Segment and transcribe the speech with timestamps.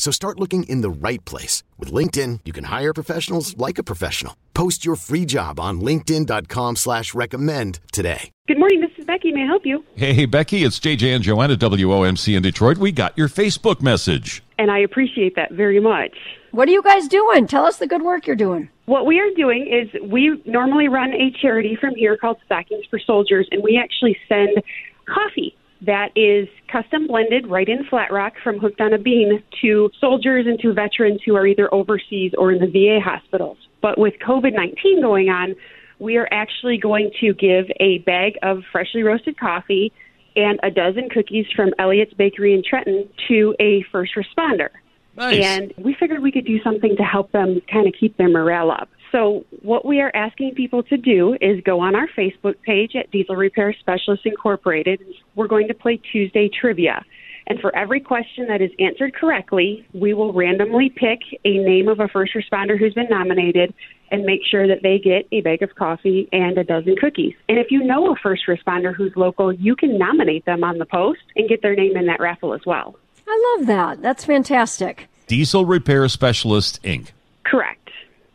[0.00, 1.62] So start looking in the right place.
[1.78, 4.34] With LinkedIn, you can hire professionals like a professional.
[4.54, 8.30] Post your free job on linkedin.com slash recommend today.
[8.48, 9.30] Good morning, this is Becky.
[9.30, 9.84] May I help you?
[9.96, 12.78] Hey, Becky, it's JJ and Joanna, WOMC in Detroit.
[12.78, 14.42] We got your Facebook message.
[14.58, 16.16] And I appreciate that very much.
[16.52, 17.46] What are you guys doing?
[17.46, 18.70] Tell us the good work you're doing.
[18.86, 22.98] What we are doing is we normally run a charity from here called Stockings for
[22.98, 24.62] Soldiers, and we actually send
[25.04, 25.54] coffee
[25.90, 30.46] that is custom blended right in Flat Rock from Hooked on a Bean to soldiers
[30.46, 33.58] and to veterans who are either overseas or in the VA hospitals.
[33.82, 35.56] But with COVID 19 going on,
[35.98, 39.92] we are actually going to give a bag of freshly roasted coffee
[40.36, 44.68] and a dozen cookies from Elliott's Bakery in Trenton to a first responder.
[45.16, 45.44] Nice.
[45.44, 48.70] And we figured we could do something to help them kind of keep their morale
[48.70, 48.88] up.
[49.12, 53.10] So, what we are asking people to do is go on our Facebook page at
[53.10, 55.00] Diesel Repair Specialists Incorporated.
[55.34, 57.04] We're going to play Tuesday trivia.
[57.46, 61.98] And for every question that is answered correctly, we will randomly pick a name of
[61.98, 63.74] a first responder who's been nominated
[64.12, 67.34] and make sure that they get a bag of coffee and a dozen cookies.
[67.48, 70.86] And if you know a first responder who's local, you can nominate them on the
[70.86, 72.94] post and get their name in that raffle as well.
[73.26, 74.02] I love that.
[74.02, 75.08] That's fantastic.
[75.26, 77.10] Diesel Repair Specialist, Inc.
[77.44, 77.79] Correct.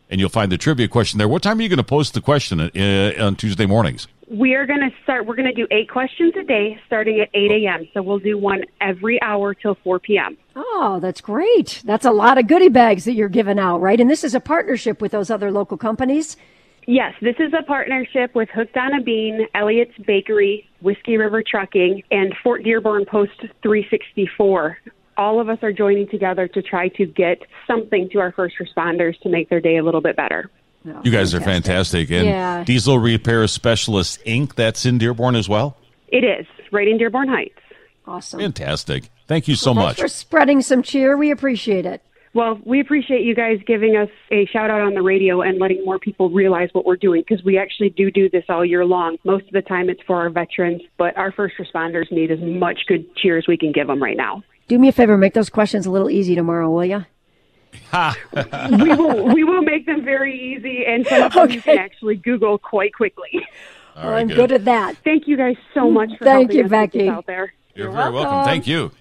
[0.08, 1.28] And you'll find the trivia question there.
[1.28, 4.06] What time are you going to post the question uh, on Tuesday mornings?
[4.28, 7.28] We are going to start, we're going to do eight questions a day starting at
[7.34, 7.88] 8 a.m.
[7.94, 10.36] So we'll do one every hour till 4 p.m.
[10.54, 11.82] Oh, that's great.
[11.84, 14.00] That's a lot of goodie bags that you're giving out, right?
[14.00, 16.36] And this is a partnership with those other local companies.
[16.88, 22.04] Yes, this is a partnership with Hooked on a Bean, Elliott's Bakery, Whiskey River Trucking,
[22.12, 24.78] and Fort Dearborn Post 364.
[25.16, 29.18] All of us are joining together to try to get something to our first responders
[29.20, 30.50] to make their day a little bit better.
[30.86, 32.10] Oh, You guys are fantastic.
[32.10, 32.64] And Yeah.
[32.64, 35.76] Diesel Repair Specialist, Inc., that's in Dearborn as well?
[36.08, 37.58] It is right in Dearborn Heights.
[38.06, 38.40] Awesome.
[38.40, 39.04] Fantastic.
[39.26, 40.00] Thank you so Thanks much.
[40.00, 41.16] for spreading some cheer.
[41.16, 42.02] We appreciate it.
[42.34, 45.82] Well, we appreciate you guys giving us a shout out on the radio and letting
[45.86, 49.16] more people realize what we're doing because we actually do do this all year long.
[49.24, 52.80] Most of the time it's for our veterans, but our first responders need as much
[52.86, 54.42] good cheer as we can give them right now.
[54.68, 57.04] Do me a favor, make those questions a little easy tomorrow, will you?
[58.78, 62.16] we will we will make them very easy and some of them you can actually
[62.16, 63.46] Google quite quickly.
[63.94, 64.36] All right, I'm good.
[64.36, 64.96] good at that.
[65.04, 67.08] Thank you guys so much for Thank helping you, us get this Becky.
[67.08, 67.52] out there.
[67.74, 68.44] You're very welcome.
[68.44, 68.92] Thank you.